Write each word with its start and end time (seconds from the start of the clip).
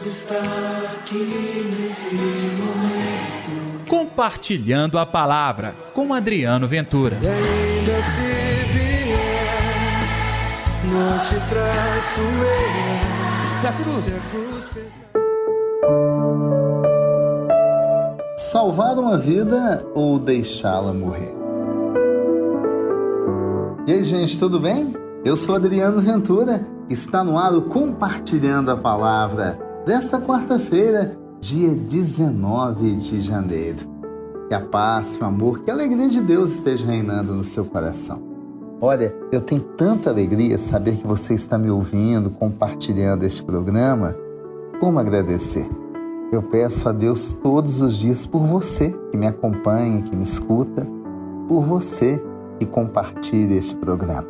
Deus 0.00 0.06
está 0.06 0.40
aqui 0.94 1.74
nesse 1.78 2.14
momento. 2.14 3.86
Compartilhando 3.86 4.98
a 4.98 5.04
palavra 5.04 5.74
com 5.94 6.14
Adriano 6.14 6.66
Ventura. 6.66 7.18
E 7.20 7.26
ainda 7.26 7.92
se 7.92 8.62
vier, 8.72 10.00
não 10.84 11.18
te 11.18 11.34
traço 11.50 12.20
eu. 12.20 13.60
Se 13.60 13.66
a 13.66 13.72
cruz. 13.72 14.04
Se 14.04 14.14
a 14.14 14.20
cruz 14.30 14.64
pesar. 14.72 15.10
Salvar 18.38 18.98
uma 18.98 19.18
vida 19.18 19.84
ou 19.94 20.18
deixá-la 20.18 20.94
morrer? 20.94 21.34
E 23.86 23.92
aí, 23.92 24.04
gente, 24.04 24.38
tudo 24.38 24.58
bem? 24.58 24.94
Eu 25.24 25.36
sou 25.36 25.56
Adriano 25.56 26.00
Ventura, 26.00 26.64
está 26.88 27.22
no 27.22 27.36
ar 27.36 27.52
o 27.52 27.62
Compartilhando 27.62 28.70
a 28.70 28.76
Palavra 28.76 29.69
desta 29.84 30.20
quarta-feira, 30.20 31.16
dia 31.40 31.74
19 31.74 32.96
de 32.96 33.20
janeiro. 33.20 33.88
Que 34.48 34.54
a 34.54 34.60
paz, 34.60 35.16
o 35.20 35.24
amor, 35.24 35.60
que 35.60 35.70
a 35.70 35.74
alegria 35.74 36.08
de 36.08 36.20
Deus 36.20 36.52
esteja 36.52 36.86
reinando 36.86 37.34
no 37.34 37.44
seu 37.44 37.64
coração. 37.64 38.22
Olha, 38.80 39.14
eu 39.30 39.40
tenho 39.40 39.60
tanta 39.60 40.10
alegria 40.10 40.58
saber 40.58 40.96
que 40.96 41.06
você 41.06 41.34
está 41.34 41.58
me 41.58 41.70
ouvindo, 41.70 42.30
compartilhando 42.30 43.24
este 43.24 43.42
programa. 43.42 44.16
Como 44.80 44.98
agradecer? 44.98 45.68
Eu 46.32 46.42
peço 46.42 46.88
a 46.88 46.92
Deus 46.92 47.34
todos 47.34 47.80
os 47.80 47.94
dias 47.94 48.24
por 48.24 48.40
você 48.40 48.94
que 49.10 49.16
me 49.16 49.26
acompanha, 49.26 50.02
que 50.02 50.16
me 50.16 50.24
escuta, 50.24 50.86
por 51.48 51.62
você 51.62 52.22
que 52.58 52.66
compartilha 52.66 53.54
este 53.54 53.76
programa. 53.76 54.28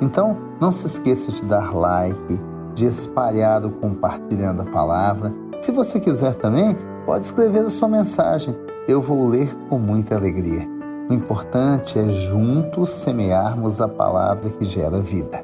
Então, 0.00 0.36
não 0.60 0.70
se 0.70 0.86
esqueça 0.86 1.32
de 1.32 1.44
dar 1.44 1.74
like, 1.74 2.40
de 2.76 2.84
espalhar 2.84 3.64
o 3.64 3.70
compartilhando 3.70 4.60
a 4.60 4.66
palavra. 4.66 5.34
Se 5.62 5.72
você 5.72 5.98
quiser 5.98 6.34
também, 6.34 6.76
pode 7.06 7.24
escrever 7.24 7.64
a 7.64 7.70
sua 7.70 7.88
mensagem. 7.88 8.54
Eu 8.86 9.00
vou 9.00 9.26
ler 9.26 9.52
com 9.70 9.78
muita 9.78 10.14
alegria. 10.14 10.68
O 11.08 11.14
importante 11.14 11.98
é 11.98 12.08
juntos 12.10 12.90
semearmos 12.90 13.80
a 13.80 13.88
palavra 13.88 14.50
que 14.50 14.64
gera 14.66 15.00
vida. 15.00 15.42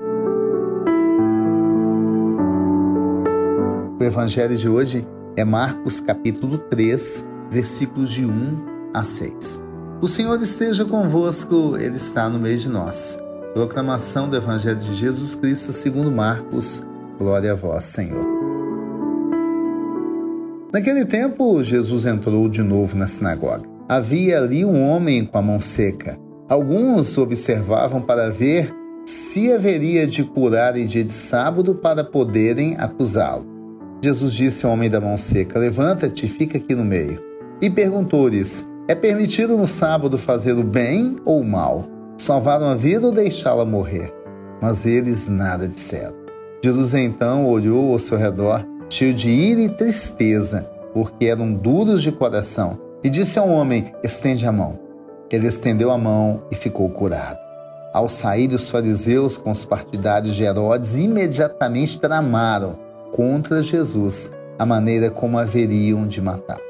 O 3.99 4.05
evangelho 4.05 4.57
de 4.57 4.69
hoje 4.69 5.09
é 5.35 5.45
Marcos 5.45 6.01
capítulo 6.01 6.59
3, 6.59 7.27
versículos 7.49 8.11
de 8.11 8.27
1 8.27 8.91
a 8.93 9.03
6. 9.03 9.63
O 10.03 10.09
Senhor 10.09 10.39
esteja 10.43 10.85
convosco, 10.85 11.77
Ele 11.79 11.97
está 11.97 12.29
no 12.29 12.39
meio 12.39 12.59
de 12.59 12.69
nós. 12.69 13.19
Proclamação 13.55 14.29
do 14.29 14.37
Evangelho 14.37 14.79
de 14.79 14.95
Jesus 14.95 15.35
Cristo 15.35 15.73
segundo 15.73 16.11
Marcos. 16.11 16.87
Glória 17.23 17.53
a 17.53 17.55
vós, 17.55 17.85
Senhor. 17.85 18.27
Naquele 20.73 21.05
tempo, 21.05 21.63
Jesus 21.63 22.05
entrou 22.05 22.49
de 22.49 22.65
novo 22.65 22.99
na 22.99 23.07
sinagoga. 23.07 23.63
Havia 23.89 24.41
ali 24.41 24.65
um 24.65 24.83
homem 24.89 25.25
com 25.25 25.39
a 25.39 25.43
mão 25.43 25.61
seca. 25.61 26.19
Alguns 26.49 27.17
observavam 27.17 28.03
para 28.03 28.29
ver 28.29 28.75
se 29.07 29.53
haveria 29.53 30.05
de 30.05 30.25
curar 30.25 30.77
em 30.77 30.85
dia 30.85 31.05
de 31.05 31.13
sábado 31.13 31.77
para 31.77 32.03
poderem 32.03 32.75
acusá-lo. 32.77 33.47
Jesus 34.03 34.33
disse 34.35 34.67
ao 34.67 34.73
homem 34.73 34.91
da 34.91 35.01
mão 35.01 35.17
seca: 35.17 35.61
Levanta-te 35.61 36.27
e 36.27 36.29
fica 36.29 36.59
aqui 36.59 36.75
no 36.75 36.85
meio. 36.85 37.23
E 37.61 37.71
perguntou-lhes: 37.71 38.69
É 38.89 38.97
permitido 38.97 39.57
no 39.57 39.69
sábado 39.69 40.19
fazer 40.19 40.55
o 40.55 40.65
bem 40.65 41.17
ou 41.25 41.41
o 41.41 41.45
mal? 41.45 41.87
Salvar 42.19 42.61
uma 42.61 42.75
vida 42.75 43.07
ou 43.07 43.13
deixá-la 43.13 43.65
morrer? 43.65 44.13
Mas 44.61 44.87
eles 44.87 45.29
nada 45.29 45.69
disseram. 45.69 46.22
Jesus 46.63 46.95
então 46.95 47.49
olhou 47.49 47.93
ao 47.93 47.99
seu 47.99 48.17
redor, 48.17 48.65
cheio 48.89 49.13
de 49.13 49.29
ira 49.29 49.63
e 49.63 49.69
tristeza, 49.69 50.71
porque 50.95 51.27
eram 51.27 51.53
duros 51.53 52.01
de 52.03 52.13
coração, 52.13 52.79
e 53.03 53.11
disse 53.11 53.37
ao 53.37 53.49
homem: 53.49 53.93
Estende 54.05 54.47
a 54.47 54.53
mão. 54.53 54.79
Ele 55.29 55.49
estendeu 55.49 55.91
a 55.91 55.99
mão 55.99 56.45
e 56.53 56.55
ficou 56.55 56.89
curado. 56.89 57.39
Ao 57.93 58.09
sair 58.09 58.53
os 58.53 58.71
fariseus 58.71 59.37
com 59.37 59.51
os 59.51 59.65
partidários 59.65 60.37
de 60.37 60.45
Herodes, 60.45 60.97
imediatamente 60.97 61.99
tramaram 61.99 62.79
contra 63.13 63.63
Jesus 63.63 64.33
a 64.57 64.65
maneira 64.65 65.11
como 65.11 65.39
haveriam 65.39 66.07
de 66.07 66.21
matar. 66.21 66.61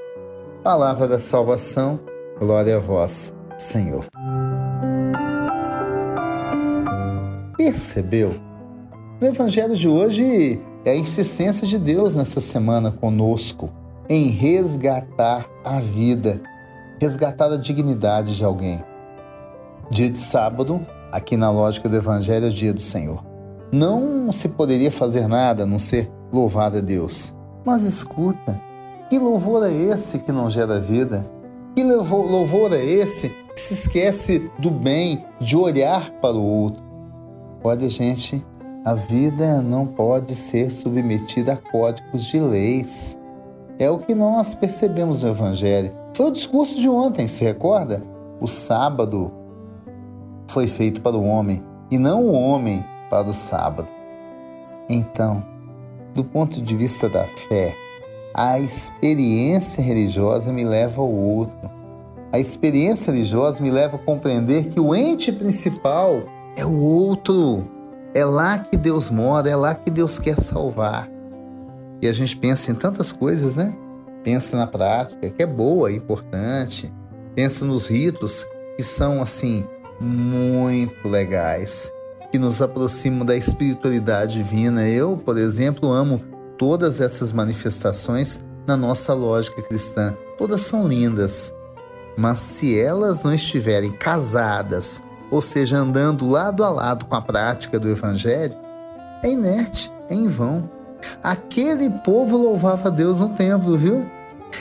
Palavra 0.63 1.07
da 1.07 1.19
salvação, 1.19 2.01
glória 2.39 2.77
a 2.77 2.81
vós, 2.81 3.35
Senhor. 3.59 4.07
Percebeu? 7.57 8.52
No 9.23 9.29
Evangelho 9.29 9.77
de 9.77 9.87
hoje 9.87 10.61
é 10.85 10.91
a 10.91 10.97
insistência 10.97 11.65
de 11.65 11.79
Deus 11.79 12.17
nessa 12.17 12.41
semana 12.41 12.91
conosco 12.91 13.71
em 14.09 14.27
resgatar 14.27 15.49
a 15.65 15.79
vida, 15.79 16.43
resgatar 17.01 17.53
a 17.53 17.57
dignidade 17.57 18.37
de 18.37 18.45
alguém. 18.45 18.83
Dia 19.89 20.11
de 20.11 20.19
sábado, 20.19 20.85
aqui 21.13 21.37
na 21.37 21.53
lógica 21.53 21.89
do 21.89 21.95
Evangelho, 21.95 22.47
é 22.47 22.49
dia 22.49 22.75
do 22.75 22.81
Senhor. 22.81 23.25
Não 23.71 24.33
se 24.33 24.49
poderia 24.49 24.91
fazer 24.91 25.29
nada 25.29 25.63
a 25.63 25.67
não 25.67 25.79
ser 25.79 26.11
louvar 26.33 26.77
a 26.77 26.81
Deus. 26.81 27.33
Mas 27.65 27.85
escuta, 27.85 28.61
que 29.09 29.21
louvor 29.21 29.65
é 29.65 29.73
esse 29.73 30.19
que 30.19 30.33
não 30.33 30.51
gera 30.51 30.81
vida? 30.81 31.25
Que 31.77 31.85
louvor 31.85 32.73
é 32.73 32.85
esse 32.85 33.29
que 33.55 33.61
se 33.61 33.75
esquece 33.75 34.51
do 34.59 34.69
bem, 34.69 35.25
de 35.41 35.57
olhar 35.57 36.11
para 36.21 36.35
o 36.35 36.45
outro? 36.45 36.83
Olha, 37.63 37.89
gente, 37.89 38.45
a 38.85 38.95
vida 38.95 39.63
não 39.63 39.87
pode 39.87 40.35
ser 40.35 40.71
submetida 40.73 41.53
a 41.53 41.57
códigos 41.57 42.25
de 42.25 42.41
leis. 42.41 43.17
É 43.79 43.89
o 43.89 43.99
que 43.99 44.15
nós 44.15 44.55
percebemos 44.55 45.23
no 45.23 45.31
Evangelho. 45.31 45.93
Foi 46.15 46.27
o 46.27 46.33
discurso 46.33 46.81
de 46.81 46.89
ontem, 46.89 47.29
se 47.29 47.45
recorda? 47.45 48.03
O 48.41 48.49
sábado 48.49 49.31
foi 50.49 50.67
feito 50.67 51.01
para 51.01 51.17
o 51.17 51.25
homem 51.25 51.63
e 51.91 51.97
não 51.97 52.27
o 52.27 52.33
homem 52.33 52.85
para 53.09 53.29
o 53.29 53.33
sábado. 53.33 53.89
Então, 54.89 55.45
do 56.13 56.25
ponto 56.25 56.61
de 56.61 56.77
vista 56.77 57.09
da 57.09 57.25
fé, 57.25 57.77
a 58.35 58.59
experiência 58.59 59.81
religiosa 59.81 60.53
me 60.53 60.65
leva 60.65 61.01
ao 61.01 61.11
outro. 61.11 61.71
A 62.33 62.39
experiência 62.39 63.13
religiosa 63.13 63.63
me 63.63 63.71
leva 63.71 63.97
a 63.97 64.01
compreender 64.01 64.71
que 64.71 64.81
o 64.81 64.93
ente 64.93 65.31
principal 65.31 66.23
é 66.57 66.65
o 66.65 66.81
outro. 66.81 67.65
É 68.15 68.25
lá 68.25 68.59
que 68.59 68.77
Deus 68.77 69.11
mora, 69.11 69.49
é 69.49 69.57
lá 69.57 69.75
que 69.75 69.91
Deus 69.91 70.19
quer 70.19 70.39
salvar. 70.39 71.09
E 72.01 72.09
a 72.09 72.13
gente 72.13 72.37
pensa 72.37 72.71
em 72.71 72.75
tantas 72.75 73.13
coisas, 73.13 73.55
né? 73.55 73.75
Pensa 74.23 74.57
na 74.57 74.67
prática, 74.67 75.31
que 75.31 75.43
é 75.43 75.47
boa, 75.47 75.91
é 75.91 75.95
importante. 75.95 76.93
Pensa 77.35 77.65
nos 77.65 77.87
ritos, 77.87 78.47
que 78.77 78.83
são, 78.83 79.23
assim, 79.23 79.65
muito 80.01 81.09
legais, 81.09 81.93
que 82.31 82.39
nos 82.39 82.61
aproximam 82.61 83.25
da 83.25 83.37
espiritualidade 83.37 84.35
divina. 84.35 84.87
Eu, 84.87 85.17
por 85.17 85.39
exemplo, 85.39 85.91
amo 85.91 86.21
todas 86.59 87.01
essas 87.01 87.33
manifestações 87.33 88.45
na 88.67 88.77
nossa 88.77 89.15
lógica 89.15 89.63
cristã. 89.63 90.15
Todas 90.37 90.61
são 90.61 90.87
lindas. 90.87 91.53
Mas 92.17 92.41
se 92.41 92.79
elas 92.79 93.23
não 93.25 93.33
estiverem 93.33 93.91
casadas 93.91 95.01
ou 95.33 95.41
seja, 95.41 95.79
andando 95.79 96.29
lado 96.29 96.63
a 96.63 96.69
lado 96.69 97.07
com 97.07 97.17
a 97.17 97.23
prática 97.23 97.81
do 97.81 97.89
Evangelho, 97.89 98.55
é 99.23 99.31
inerte, 99.31 99.91
é 100.11 100.15
em 100.15 100.29
vão. 100.29 100.71
Aquele 101.23 101.89
povo 101.89 102.37
louvava 102.37 102.89
a 102.89 102.91
Deus 102.91 103.19
no 103.19 103.31
templo, 103.31 103.79
viu? 103.79 104.05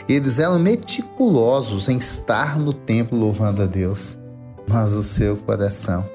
Eles 0.07 0.39
eram 0.39 0.57
meticulosos 0.57 1.89
em 1.89 1.97
estar 1.97 2.57
no 2.57 2.71
templo 2.71 3.19
louvando 3.19 3.63
a 3.63 3.65
Deus, 3.65 4.17
mas 4.65 4.93
o 4.93 5.03
seu 5.03 5.35
coração 5.35 6.05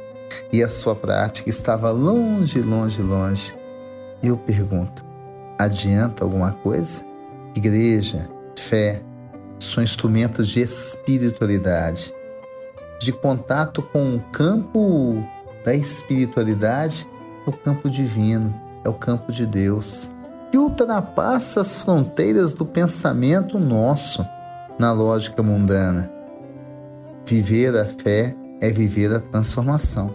e 0.51 0.63
a 0.63 0.69
sua 0.71 0.95
prática 0.95 1.51
estava 1.51 1.91
longe, 1.91 2.63
longe, 2.63 3.03
longe. 3.03 3.55
E 4.23 4.29
eu 4.29 4.39
pergunto: 4.39 5.05
adianta 5.59 6.25
alguma 6.25 6.53
coisa? 6.53 7.05
Igreja, 7.55 8.27
fé, 8.59 9.03
são 9.59 9.85
instrumentos 9.85 10.49
de 10.49 10.61
espiritualidade 10.61 12.16
de 12.99 13.13
contato 13.13 13.83
com 13.83 14.17
o 14.17 14.21
campo 14.33 15.23
da 15.65 15.75
espiritualidade, 15.75 17.09
é 17.47 17.51
o 17.51 17.53
campo 17.53 17.91
divino, 17.91 18.55
é 18.85 18.89
o 18.89 18.95
campo 18.95 19.33
de 19.33 19.47
Deus, 19.47 20.13
que 20.51 20.59
ultrapassa 20.59 21.61
as 21.61 21.77
fronteiras 21.77 22.55
do 22.55 22.65
pensamento 22.65 23.59
nosso 23.59 24.25
na 24.79 24.93
lógica 24.93 25.43
mundana. 25.43 26.11
Viver 27.27 27.77
a 27.77 27.85
fé 27.85 28.35
é 28.61 28.71
viver 28.71 29.13
a 29.13 29.21
transformação. 29.21 30.15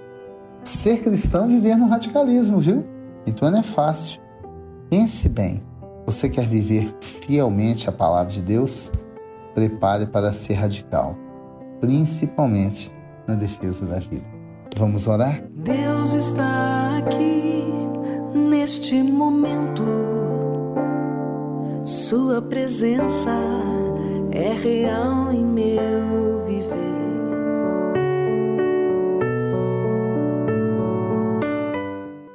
Ser 0.63 1.01
cristão 1.01 1.45
é 1.45 1.47
viver 1.47 1.75
no 1.75 1.87
radicalismo, 1.87 2.59
viu? 2.59 2.85
Então 3.25 3.51
não 3.51 3.59
é 3.59 3.63
fácil. 3.63 4.21
Pense 4.89 5.27
bem. 5.27 5.61
Você 6.05 6.29
quer 6.29 6.47
viver 6.47 6.93
fielmente 7.01 7.89
a 7.89 7.91
palavra 7.91 8.31
de 8.31 8.41
Deus? 8.41 8.91
Prepare 9.53 10.05
para 10.05 10.31
ser 10.31 10.53
radical 10.53 11.17
principalmente 11.81 12.93
na 13.27 13.35
defesa 13.35 13.85
da 13.85 13.99
vida. 13.99 14.25
Vamos 14.77 15.07
orar? 15.07 15.43
Deus 15.51 16.13
está 16.13 16.97
aqui 16.99 17.65
neste 18.33 19.01
momento. 19.03 19.83
Sua 21.83 22.41
presença 22.41 23.35
é 24.31 24.53
real 24.53 25.33
em 25.33 25.43
meu 25.43 26.45
viver. 26.45 26.81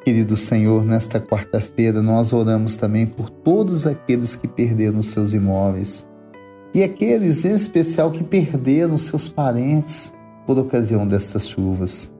Querido 0.04 0.36
Senhor, 0.36 0.84
nesta 0.84 1.20
quarta-feira 1.20 2.02
nós 2.02 2.32
oramos 2.32 2.76
também 2.76 3.06
por 3.06 3.30
todos 3.30 3.86
aqueles 3.86 4.36
que 4.36 4.46
perderam 4.46 5.00
seus 5.02 5.32
imóveis 5.32 6.08
e 6.76 6.82
aqueles 6.82 7.42
em 7.46 7.54
especial 7.54 8.10
que 8.10 8.22
perderam 8.22 8.98
seus 8.98 9.30
parentes 9.30 10.14
por 10.46 10.58
ocasião 10.58 11.08
destas 11.08 11.48
chuvas. 11.48 12.14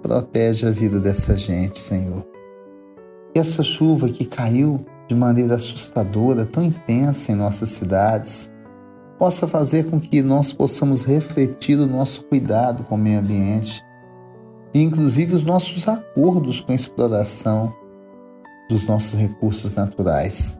Protege 0.00 0.66
a 0.66 0.70
vida 0.70 0.98
dessa 0.98 1.36
gente, 1.36 1.78
Senhor. 1.78 2.26
E 3.34 3.38
essa 3.38 3.62
chuva 3.62 4.08
que 4.08 4.24
caiu 4.24 4.82
de 5.06 5.14
maneira 5.14 5.56
assustadora, 5.56 6.46
tão 6.46 6.62
intensa 6.62 7.32
em 7.32 7.34
nossas 7.34 7.68
cidades, 7.68 8.50
possa 9.18 9.46
fazer 9.46 9.90
com 9.90 10.00
que 10.00 10.22
nós 10.22 10.54
possamos 10.54 11.04
refletir 11.04 11.78
o 11.78 11.86
nosso 11.86 12.24
cuidado 12.24 12.84
com 12.84 12.94
o 12.94 12.98
meio 12.98 13.20
ambiente 13.20 13.84
e, 14.72 14.82
inclusive, 14.82 15.34
os 15.34 15.44
nossos 15.44 15.86
acordos 15.86 16.62
com 16.62 16.72
a 16.72 16.74
exploração 16.74 17.70
dos 18.70 18.86
nossos 18.86 19.20
recursos 19.20 19.74
naturais. 19.74 20.58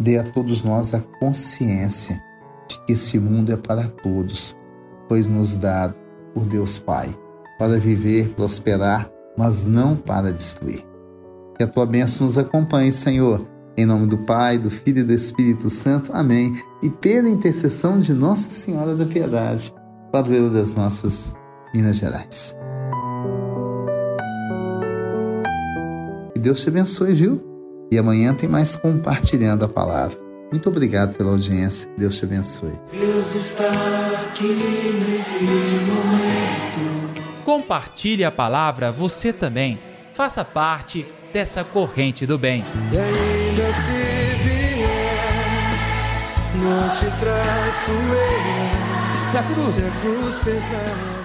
Dê 0.00 0.18
a 0.18 0.24
todos 0.24 0.64
nós 0.64 0.92
a 0.92 1.00
consciência 1.20 2.20
que 2.80 2.92
esse 2.92 3.18
mundo 3.18 3.52
é 3.52 3.56
para 3.56 3.88
todos, 3.88 4.56
pois 5.08 5.26
nos 5.26 5.56
dado 5.56 5.94
por 6.34 6.46
Deus 6.46 6.78
Pai, 6.78 7.14
para 7.58 7.78
viver, 7.78 8.28
prosperar, 8.34 9.10
mas 9.36 9.66
não 9.66 9.96
para 9.96 10.32
destruir. 10.32 10.84
Que 11.56 11.64
a 11.64 11.68
tua 11.68 11.86
bênção 11.86 12.26
nos 12.26 12.38
acompanhe, 12.38 12.92
Senhor 12.92 13.46
em 13.76 13.86
nome 13.86 14.06
do 14.06 14.18
Pai, 14.18 14.58
do 14.58 14.70
Filho 14.70 15.00
e 15.00 15.04
do 15.04 15.12
Espírito 15.12 15.70
Santo. 15.70 16.12
Amém. 16.12 16.52
E 16.82 16.90
pela 16.90 17.28
intercessão 17.28 17.98
de 17.98 18.12
Nossa 18.12 18.50
Senhora 18.50 18.94
da 18.94 19.06
Piedade, 19.06 19.74
padroeira 20.10 20.50
das 20.50 20.74
nossas 20.74 21.32
Minas 21.74 21.96
Gerais. 21.96 22.56
Que 26.34 26.40
Deus 26.40 26.60
te 26.60 26.68
abençoe, 26.68 27.14
viu? 27.14 27.40
E 27.90 27.98
amanhã 27.98 28.34
tem 28.34 28.48
mais 28.48 28.76
compartilhando 28.76 29.64
a 29.64 29.68
palavra. 29.68 30.21
Muito 30.52 30.68
obrigado 30.68 31.16
pela 31.16 31.30
audiência. 31.30 31.88
Deus 31.96 32.18
te 32.18 32.26
abençoe. 32.26 32.74
Deus 32.92 33.34
está 33.34 33.72
aqui 34.26 34.52
nesse 35.08 35.44
momento. 35.44 37.22
Compartilhe 37.42 38.22
a 38.22 38.30
palavra 38.30 38.92
você 38.92 39.32
também. 39.32 39.78
Faça 40.14 40.44
parte 40.44 41.06
dessa 41.32 41.64
corrente 41.64 42.26
do 42.26 42.36
bem. 42.36 42.62
E 42.92 42.98
ainda 42.98 43.62
se 43.62 44.44
vier, 44.44 44.84
não 46.56 46.88
te 46.96 47.06
traço 47.18 47.90
eu. 47.90 49.30
Se 49.30 49.38
a 49.38 49.42
cruz 49.42 49.74
Se 49.74 49.84
a 49.86 49.90
cruz 50.02 50.34
pesar. 50.44 51.21